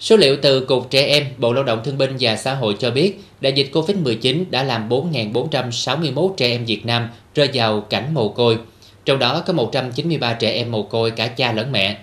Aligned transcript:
Số 0.00 0.16
liệu 0.16 0.36
từ 0.42 0.60
Cục 0.60 0.90
Trẻ 0.90 1.06
Em, 1.06 1.26
Bộ 1.38 1.52
Lao 1.52 1.64
động 1.64 1.80
Thương 1.84 1.98
binh 1.98 2.16
và 2.20 2.36
Xã 2.36 2.54
hội 2.54 2.76
cho 2.78 2.90
biết, 2.90 3.20
đại 3.40 3.52
dịch 3.52 3.68
COVID-19 3.72 4.44
đã 4.50 4.62
làm 4.62 4.88
4.461 4.88 6.34
trẻ 6.36 6.48
em 6.48 6.64
Việt 6.64 6.86
Nam 6.86 7.08
rơi 7.34 7.50
vào 7.54 7.80
cảnh 7.80 8.14
mồ 8.14 8.28
côi. 8.28 8.58
Trong 9.04 9.18
đó 9.18 9.42
có 9.46 9.52
193 9.52 10.32
trẻ 10.32 10.52
em 10.52 10.70
mồ 10.70 10.82
côi 10.82 11.10
cả 11.10 11.26
cha 11.26 11.52
lẫn 11.52 11.72
mẹ. 11.72 11.96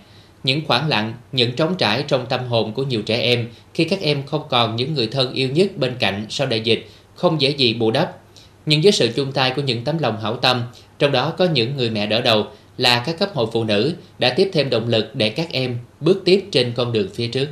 Những 0.44 0.62
khoảng 0.68 0.90
lặng, 0.90 1.14
những 1.32 1.52
trống 1.52 1.76
trải 1.78 2.04
trong 2.08 2.26
tâm 2.26 2.48
hồn 2.48 2.72
của 2.74 2.84
nhiều 2.84 3.02
trẻ 3.02 3.20
em 3.20 3.50
khi 3.74 3.84
các 3.84 4.02
em 4.02 4.24
không 4.26 4.44
còn 4.50 4.76
những 4.76 4.94
người 4.94 5.08
thân 5.08 5.34
yêu 5.34 5.50
nhất 5.50 5.78
bên 5.78 5.96
cạnh 6.00 6.26
sau 6.30 6.48
đại 6.48 6.62
dịch 6.62 6.88
không 7.16 7.42
dễ 7.42 7.50
gì 7.50 7.74
bù 7.74 7.92
đắp. 7.92 8.18
Nhưng 8.66 8.82
với 8.82 8.92
sự 8.92 9.10
chung 9.16 9.32
tay 9.32 9.54
của 9.56 9.62
những 9.62 9.84
tấm 9.84 9.98
lòng 10.00 10.22
hảo 10.22 10.36
tâm, 10.36 10.64
trong 11.00 11.12
đó 11.12 11.34
có 11.38 11.46
những 11.46 11.78
người 11.78 11.90
mẹ 11.90 12.06
đỡ 12.06 12.22
đầu 12.22 12.46
là 12.78 13.04
các 13.06 13.20
cấp 13.20 13.30
hội 13.34 13.48
phụ 13.54 13.64
nữ 13.64 13.94
đã 14.20 14.30
tiếp 14.30 14.50
thêm 14.54 14.70
động 14.70 14.88
lực 14.88 15.16
để 15.16 15.30
các 15.30 15.48
em 15.52 15.78
bước 16.00 16.22
tiếp 16.26 16.46
trên 16.52 16.74
con 16.76 16.92
đường 16.92 17.10
phía 17.14 17.28
trước. 17.28 17.48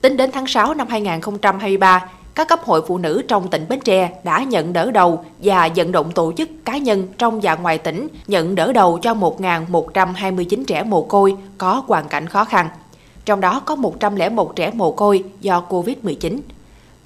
Tính 0.00 0.16
đến 0.16 0.30
tháng 0.32 0.46
6 0.46 0.74
năm 0.74 0.88
2023, 0.90 2.04
các 2.34 2.48
cấp 2.48 2.60
hội 2.64 2.82
phụ 2.88 2.98
nữ 2.98 3.22
trong 3.28 3.48
tỉnh 3.48 3.66
Bến 3.68 3.80
Tre 3.80 4.10
đã 4.24 4.42
nhận 4.42 4.72
đỡ 4.72 4.90
đầu 4.90 5.24
và 5.38 5.68
vận 5.76 5.92
động 5.92 6.12
tổ 6.12 6.32
chức 6.36 6.48
cá 6.64 6.78
nhân 6.78 7.08
trong 7.18 7.40
và 7.40 7.54
ngoài 7.54 7.78
tỉnh 7.78 8.08
nhận 8.26 8.54
đỡ 8.54 8.72
đầu 8.72 8.98
cho 9.02 9.14
1.129 9.14 10.64
trẻ 10.64 10.82
mồ 10.82 11.02
côi 11.02 11.36
có 11.58 11.82
hoàn 11.86 12.08
cảnh 12.08 12.26
khó 12.26 12.44
khăn. 12.44 12.68
Trong 13.24 13.40
đó 13.40 13.60
có 13.60 13.76
101 13.76 14.56
trẻ 14.56 14.70
mồ 14.74 14.92
côi 14.92 15.24
do 15.40 15.64
Covid-19. 15.68 16.38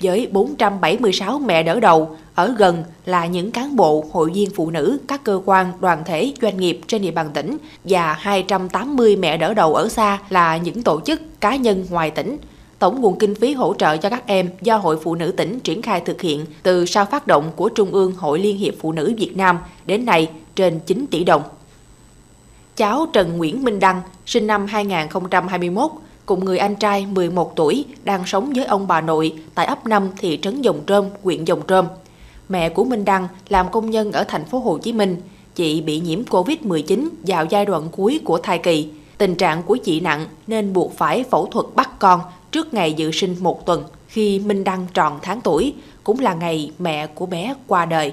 Với 0.02 0.28
476 0.32 1.38
mẹ 1.38 1.62
đỡ 1.62 1.80
đầu, 1.80 2.16
ở 2.34 2.54
gần 2.58 2.84
là 3.04 3.26
những 3.26 3.50
cán 3.50 3.76
bộ, 3.76 4.04
hội 4.12 4.30
viên 4.34 4.50
phụ 4.50 4.70
nữ, 4.70 4.98
các 5.08 5.24
cơ 5.24 5.40
quan, 5.44 5.72
đoàn 5.80 6.02
thể, 6.04 6.32
doanh 6.42 6.56
nghiệp 6.56 6.80
trên 6.86 7.02
địa 7.02 7.10
bàn 7.10 7.30
tỉnh 7.34 7.56
và 7.84 8.12
280 8.12 9.16
mẹ 9.16 9.36
đỡ 9.36 9.54
đầu 9.54 9.74
ở 9.74 9.88
xa 9.88 10.18
là 10.28 10.56
những 10.56 10.82
tổ 10.82 11.00
chức, 11.00 11.40
cá 11.40 11.56
nhân 11.56 11.86
ngoài 11.90 12.10
tỉnh– 12.10 12.36
Tổng 12.82 13.00
nguồn 13.00 13.18
kinh 13.18 13.34
phí 13.34 13.54
hỗ 13.54 13.74
trợ 13.74 13.96
cho 13.96 14.10
các 14.10 14.26
em 14.26 14.50
do 14.62 14.76
Hội 14.76 14.96
Phụ 15.02 15.14
nữ 15.14 15.32
tỉnh 15.32 15.60
triển 15.60 15.82
khai 15.82 16.00
thực 16.00 16.20
hiện 16.20 16.46
từ 16.62 16.86
sau 16.86 17.06
phát 17.06 17.26
động 17.26 17.50
của 17.56 17.68
Trung 17.68 17.90
ương 17.90 18.12
Hội 18.12 18.38
Liên 18.38 18.58
hiệp 18.58 18.74
Phụ 18.80 18.92
nữ 18.92 19.14
Việt 19.18 19.36
Nam 19.36 19.58
đến 19.86 20.04
nay 20.04 20.30
trên 20.56 20.80
9 20.86 21.06
tỷ 21.10 21.24
đồng. 21.24 21.42
Cháu 22.76 23.06
Trần 23.12 23.36
Nguyễn 23.36 23.64
Minh 23.64 23.80
Đăng, 23.80 24.00
sinh 24.26 24.46
năm 24.46 24.66
2021, 24.66 25.90
cùng 26.26 26.44
người 26.44 26.58
anh 26.58 26.76
trai 26.76 27.06
11 27.06 27.56
tuổi 27.56 27.84
đang 28.04 28.26
sống 28.26 28.52
với 28.56 28.64
ông 28.64 28.86
bà 28.86 29.00
nội 29.00 29.32
tại 29.54 29.66
ấp 29.66 29.86
5 29.86 30.10
thị 30.18 30.38
trấn 30.42 30.62
Dòng 30.62 30.80
Trơm, 30.86 31.04
huyện 31.22 31.44
Dòng 31.44 31.62
Trơm. 31.68 31.86
Mẹ 32.48 32.68
của 32.68 32.84
Minh 32.84 33.04
Đăng 33.04 33.28
làm 33.48 33.70
công 33.70 33.90
nhân 33.90 34.12
ở 34.12 34.24
thành 34.24 34.44
phố 34.44 34.58
Hồ 34.58 34.78
Chí 34.78 34.92
Minh. 34.92 35.16
Chị 35.54 35.80
bị 35.80 36.00
nhiễm 36.00 36.22
Covid-19 36.22 37.08
vào 37.26 37.44
giai 37.44 37.64
đoạn 37.64 37.88
cuối 37.92 38.20
của 38.24 38.38
thai 38.38 38.58
kỳ. 38.58 38.88
Tình 39.18 39.34
trạng 39.34 39.62
của 39.62 39.76
chị 39.76 40.00
nặng 40.00 40.26
nên 40.46 40.72
buộc 40.72 40.96
phải 40.96 41.24
phẫu 41.30 41.46
thuật 41.46 41.66
bắt 41.74 41.98
con 41.98 42.20
trước 42.52 42.74
ngày 42.74 42.92
dự 42.92 43.10
sinh 43.10 43.36
một 43.40 43.66
tuần 43.66 43.84
khi 44.08 44.38
Minh 44.38 44.64
Đăng 44.64 44.86
tròn 44.94 45.18
tháng 45.22 45.40
tuổi, 45.40 45.74
cũng 46.04 46.18
là 46.18 46.34
ngày 46.34 46.72
mẹ 46.78 47.06
của 47.06 47.26
bé 47.26 47.54
qua 47.66 47.84
đời. 47.86 48.12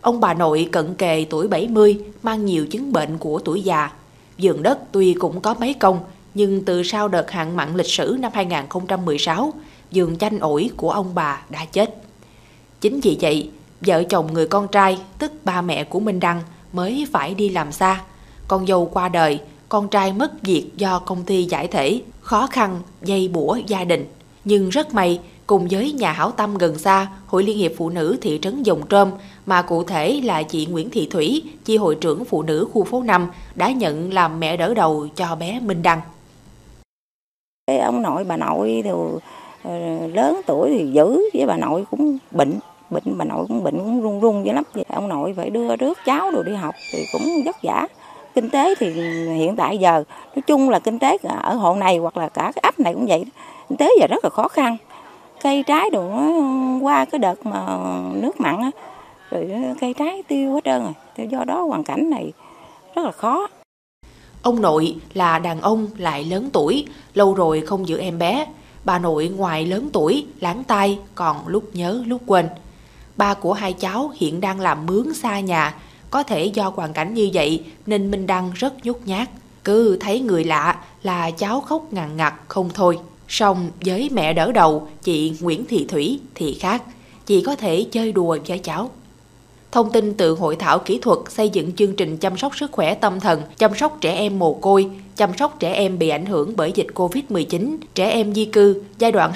Ông 0.00 0.20
bà 0.20 0.34
nội 0.34 0.68
cận 0.72 0.94
kề 0.94 1.26
tuổi 1.30 1.48
70, 1.48 1.98
mang 2.22 2.44
nhiều 2.44 2.66
chứng 2.66 2.92
bệnh 2.92 3.18
của 3.18 3.38
tuổi 3.38 3.62
già. 3.62 3.90
Dường 4.38 4.62
đất 4.62 4.78
tuy 4.92 5.14
cũng 5.14 5.40
có 5.40 5.54
mấy 5.60 5.74
công, 5.74 6.00
nhưng 6.34 6.64
từ 6.64 6.82
sau 6.82 7.08
đợt 7.08 7.30
hạn 7.30 7.56
mặn 7.56 7.76
lịch 7.76 7.86
sử 7.86 8.16
năm 8.20 8.32
2016, 8.34 9.52
giường 9.90 10.18
chanh 10.18 10.38
ổi 10.38 10.70
của 10.76 10.90
ông 10.90 11.14
bà 11.14 11.42
đã 11.50 11.64
chết. 11.64 12.02
Chính 12.80 13.00
vì 13.00 13.18
vậy, 13.20 13.50
vợ 13.80 14.04
chồng 14.04 14.32
người 14.32 14.46
con 14.46 14.68
trai, 14.68 14.98
tức 15.18 15.32
ba 15.44 15.62
mẹ 15.62 15.84
của 15.84 16.00
Minh 16.00 16.20
Đăng, 16.20 16.42
mới 16.72 17.06
phải 17.12 17.34
đi 17.34 17.48
làm 17.48 17.72
xa. 17.72 18.00
Con 18.48 18.66
dâu 18.66 18.86
qua 18.86 19.08
đời, 19.08 19.40
con 19.68 19.88
trai 19.88 20.12
mất 20.12 20.42
việc 20.42 20.70
do 20.76 20.98
công 20.98 21.24
ty 21.24 21.44
giải 21.44 21.68
thể, 21.68 22.00
khó 22.20 22.46
khăn, 22.46 22.80
dây 23.02 23.28
bủa 23.28 23.58
gia 23.66 23.84
đình. 23.84 24.06
Nhưng 24.44 24.68
rất 24.68 24.94
may, 24.94 25.20
cùng 25.46 25.68
với 25.70 25.92
nhà 25.92 26.12
hảo 26.12 26.30
tâm 26.30 26.58
gần 26.58 26.78
xa, 26.78 27.08
Hội 27.26 27.42
Liên 27.42 27.58
hiệp 27.58 27.72
Phụ 27.76 27.90
nữ 27.90 28.18
thị 28.20 28.38
trấn 28.42 28.62
Dòng 28.62 28.82
Trơm, 28.90 29.10
mà 29.46 29.62
cụ 29.62 29.84
thể 29.84 30.20
là 30.24 30.42
chị 30.42 30.66
Nguyễn 30.66 30.90
Thị 30.90 31.08
Thủy, 31.10 31.42
chi 31.64 31.76
hội 31.76 31.94
trưởng 31.94 32.24
phụ 32.24 32.42
nữ 32.42 32.68
khu 32.72 32.84
phố 32.84 33.02
5, 33.02 33.30
đã 33.54 33.70
nhận 33.70 34.12
làm 34.12 34.40
mẹ 34.40 34.56
đỡ 34.56 34.74
đầu 34.74 35.08
cho 35.16 35.34
bé 35.34 35.60
Minh 35.60 35.82
Đăng. 35.82 36.00
Ông 37.82 38.02
nội, 38.02 38.24
bà 38.24 38.36
nội 38.36 38.80
thì 38.84 38.90
ờ, 39.62 40.06
lớn 40.06 40.40
tuổi 40.46 40.70
thì 40.78 40.90
dữ, 40.92 41.20
với 41.34 41.46
bà 41.46 41.56
nội 41.56 41.84
cũng 41.90 42.18
bệnh, 42.30 42.58
bệnh 42.90 43.18
bà 43.18 43.24
nội 43.24 43.44
cũng 43.48 43.64
bệnh 43.64 43.78
cũng 43.78 44.00
run 44.02 44.20
run 44.20 44.46
dữ 44.46 44.52
lắm. 44.52 44.64
Ông 44.88 45.08
nội 45.08 45.34
phải 45.36 45.50
đưa 45.50 45.76
rước 45.76 45.98
cháu 46.06 46.30
rồi 46.30 46.44
đi 46.44 46.54
học 46.54 46.74
thì 46.92 46.98
cũng 47.12 47.22
vất 47.44 47.56
vả 47.62 47.86
kinh 48.34 48.50
tế 48.50 48.74
thì 48.74 48.90
hiện 49.34 49.56
tại 49.56 49.78
giờ, 49.78 50.04
nói 50.34 50.42
chung 50.46 50.70
là 50.70 50.78
kinh 50.78 50.98
tế 50.98 51.18
ở 51.42 51.54
hộ 51.54 51.74
này 51.74 51.98
hoặc 51.98 52.16
là 52.16 52.28
cả 52.28 52.52
cái 52.54 52.60
ấp 52.62 52.80
này 52.80 52.94
cũng 52.94 53.06
vậy 53.06 53.24
kinh 53.68 53.78
tế 53.78 53.90
giờ 54.00 54.06
rất 54.06 54.24
là 54.24 54.30
khó 54.30 54.48
khăn. 54.48 54.76
Cây 55.42 55.64
trái 55.66 55.90
đồ 55.90 56.08
nó 56.08 56.32
qua 56.80 57.04
cái 57.04 57.18
đợt 57.18 57.46
mà 57.46 57.66
nước 58.14 58.40
mặn 58.40 58.60
á, 58.60 58.70
rồi 59.30 59.50
cây 59.80 59.94
trái 59.98 60.22
tiêu 60.28 60.54
hết 60.54 60.60
trơn 60.64 60.82
rồi. 60.82 61.28
Do 61.28 61.44
đó 61.44 61.62
hoàn 61.62 61.84
cảnh 61.84 62.10
này 62.10 62.32
rất 62.94 63.04
là 63.04 63.12
khó. 63.12 63.48
Ông 64.42 64.62
nội 64.62 64.96
là 65.14 65.38
đàn 65.38 65.60
ông 65.60 65.86
lại 65.96 66.24
lớn 66.24 66.50
tuổi, 66.52 66.86
lâu 67.14 67.34
rồi 67.34 67.60
không 67.60 67.88
giữ 67.88 67.98
em 67.98 68.18
bé. 68.18 68.46
Bà 68.84 68.98
nội 68.98 69.32
ngoài 69.36 69.66
lớn 69.66 69.88
tuổi, 69.92 70.26
láng 70.40 70.64
tai, 70.64 70.98
còn 71.14 71.36
lúc 71.46 71.64
nhớ 71.72 72.02
lúc 72.06 72.20
quên. 72.26 72.48
Ba 73.16 73.34
của 73.34 73.52
hai 73.52 73.72
cháu 73.72 74.10
hiện 74.16 74.40
đang 74.40 74.60
làm 74.60 74.86
mướn 74.86 75.14
xa 75.14 75.40
nhà 75.40 75.74
có 76.10 76.22
thể 76.22 76.44
do 76.44 76.72
hoàn 76.76 76.92
cảnh 76.92 77.14
như 77.14 77.30
vậy 77.32 77.62
nên 77.86 78.10
Minh 78.10 78.26
Đăng 78.26 78.50
rất 78.54 78.86
nhút 78.86 78.96
nhát. 79.04 79.28
Cứ 79.64 79.96
thấy 80.00 80.20
người 80.20 80.44
lạ 80.44 80.80
là 81.02 81.30
cháu 81.30 81.60
khóc 81.60 81.92
ngằn 81.92 82.16
ngặt 82.16 82.34
không 82.48 82.70
thôi. 82.74 82.98
Song 83.28 83.70
với 83.84 84.10
mẹ 84.12 84.32
đỡ 84.32 84.52
đầu, 84.52 84.88
chị 85.02 85.32
Nguyễn 85.40 85.64
Thị 85.64 85.86
Thủy 85.88 86.20
thì 86.34 86.54
khác. 86.54 86.82
Chị 87.26 87.42
có 87.42 87.56
thể 87.56 87.86
chơi 87.92 88.12
đùa 88.12 88.38
với 88.46 88.58
cháu. 88.58 88.90
Thông 89.72 89.92
tin 89.92 90.14
từ 90.14 90.34
Hội 90.34 90.56
thảo 90.56 90.78
kỹ 90.78 90.98
thuật 91.02 91.18
xây 91.28 91.48
dựng 91.48 91.72
chương 91.72 91.96
trình 91.96 92.16
chăm 92.16 92.36
sóc 92.36 92.56
sức 92.56 92.72
khỏe 92.72 92.94
tâm 92.94 93.20
thần, 93.20 93.42
chăm 93.56 93.74
sóc 93.74 93.98
trẻ 94.00 94.14
em 94.14 94.38
mồ 94.38 94.54
côi, 94.54 94.90
chăm 95.16 95.30
sóc 95.36 95.56
trẻ 95.60 95.72
em 95.72 95.98
bị 95.98 96.08
ảnh 96.08 96.26
hưởng 96.26 96.52
bởi 96.56 96.72
dịch 96.74 96.86
COVID-19, 96.94 97.76
trẻ 97.94 98.10
em 98.10 98.34
di 98.34 98.44
cư 98.44 98.82
giai 98.98 99.12
đoạn 99.12 99.32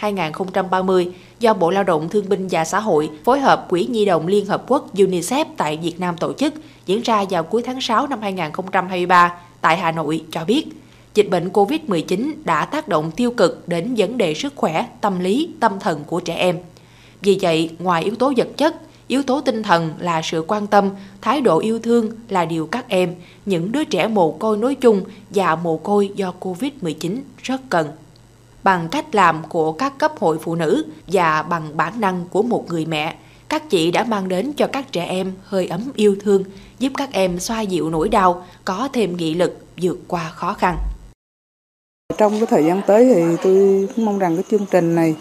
2022-2030 0.00 1.10
do 1.40 1.54
Bộ 1.54 1.70
Lao 1.70 1.84
động 1.84 2.08
Thương 2.08 2.28
binh 2.28 2.48
và 2.50 2.64
Xã 2.64 2.80
hội 2.80 3.10
phối 3.24 3.40
hợp 3.40 3.66
Quỹ 3.68 3.86
Nhi 3.86 4.04
đồng 4.04 4.26
Liên 4.26 4.46
Hợp 4.46 4.64
Quốc 4.68 4.94
UNICEF 4.94 5.44
tại 5.56 5.76
Việt 5.76 6.00
Nam 6.00 6.16
tổ 6.16 6.32
chức 6.32 6.54
diễn 6.86 7.02
ra 7.02 7.24
vào 7.30 7.42
cuối 7.42 7.62
tháng 7.62 7.80
6 7.80 8.06
năm 8.06 8.20
2023 8.22 9.34
tại 9.60 9.76
Hà 9.76 9.92
Nội 9.92 10.24
cho 10.30 10.44
biết 10.44 10.66
dịch 11.14 11.30
bệnh 11.30 11.48
COVID-19 11.48 12.32
đã 12.44 12.64
tác 12.64 12.88
động 12.88 13.10
tiêu 13.10 13.30
cực 13.30 13.68
đến 13.68 13.94
vấn 13.96 14.18
đề 14.18 14.34
sức 14.34 14.52
khỏe, 14.56 14.86
tâm 15.00 15.20
lý, 15.20 15.48
tâm 15.60 15.80
thần 15.80 16.04
của 16.04 16.20
trẻ 16.20 16.34
em. 16.34 16.58
Vì 17.20 17.38
vậy, 17.42 17.70
ngoài 17.78 18.04
yếu 18.04 18.14
tố 18.14 18.32
vật 18.36 18.48
chất, 18.56 18.76
yếu 19.12 19.22
tố 19.22 19.40
tinh 19.40 19.62
thần 19.62 19.94
là 19.98 20.22
sự 20.22 20.44
quan 20.48 20.66
tâm, 20.66 20.90
thái 21.20 21.40
độ 21.40 21.58
yêu 21.58 21.78
thương 21.78 22.10
là 22.28 22.44
điều 22.44 22.66
các 22.66 22.88
em, 22.88 23.14
những 23.46 23.72
đứa 23.72 23.84
trẻ 23.84 24.06
mồ 24.06 24.32
côi 24.32 24.56
nói 24.56 24.74
chung 24.74 25.04
và 25.30 25.56
mồ 25.56 25.76
côi 25.76 26.10
do 26.14 26.34
Covid-19 26.40 27.18
rất 27.42 27.60
cần. 27.70 27.88
Bằng 28.62 28.88
cách 28.88 29.14
làm 29.14 29.42
của 29.48 29.72
các 29.72 29.98
cấp 29.98 30.12
hội 30.18 30.38
phụ 30.38 30.54
nữ 30.54 30.84
và 31.06 31.42
bằng 31.42 31.76
bản 31.76 32.00
năng 32.00 32.24
của 32.30 32.42
một 32.42 32.68
người 32.68 32.86
mẹ, 32.86 33.16
các 33.48 33.70
chị 33.70 33.90
đã 33.90 34.04
mang 34.04 34.28
đến 34.28 34.52
cho 34.52 34.66
các 34.66 34.92
trẻ 34.92 35.04
em 35.04 35.32
hơi 35.44 35.66
ấm 35.66 35.92
yêu 35.96 36.16
thương, 36.20 36.44
giúp 36.78 36.92
các 36.96 37.12
em 37.12 37.38
xoa 37.38 37.60
dịu 37.60 37.90
nỗi 37.90 38.08
đau, 38.08 38.46
có 38.64 38.88
thêm 38.92 39.16
nghị 39.16 39.34
lực 39.34 39.58
vượt 39.76 39.98
qua 40.08 40.30
khó 40.34 40.54
khăn. 40.54 40.76
Trong 42.18 42.32
cái 42.32 42.46
thời 42.46 42.64
gian 42.64 42.82
tới 42.86 43.14
thì 43.14 43.36
tôi 43.42 43.88
mong 43.96 44.18
rằng 44.18 44.36
cái 44.36 44.44
chương 44.50 44.66
trình 44.70 44.94
này 44.94 45.16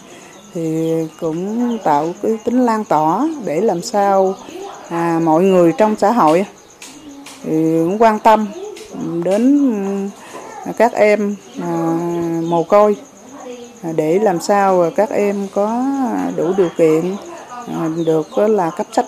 thì 0.53 0.93
cũng 1.19 1.77
tạo 1.83 2.13
cái 2.21 2.37
tính 2.43 2.65
lan 2.65 2.83
tỏa 2.85 3.27
để 3.45 3.61
làm 3.61 3.81
sao 3.81 4.35
à, 4.89 5.19
mọi 5.23 5.43
người 5.43 5.73
trong 5.77 5.95
xã 5.95 6.11
hội 6.11 6.45
thì 7.43 7.79
cũng 7.83 8.01
quan 8.01 8.19
tâm 8.19 8.47
đến 9.23 9.69
à, 10.65 10.71
các 10.77 10.93
em 10.93 11.35
à, 11.61 11.97
mồ 12.49 12.63
côi 12.63 12.95
à, 13.83 13.89
để 13.95 14.19
làm 14.19 14.41
sao 14.41 14.91
các 14.95 15.09
em 15.09 15.47
có 15.53 15.83
đủ 16.35 16.53
điều 16.57 16.69
kiện 16.77 17.15
à, 17.67 17.89
được 18.05 18.27
à, 18.35 18.47
là 18.47 18.69
cấp 18.69 18.87
sách 18.91 19.05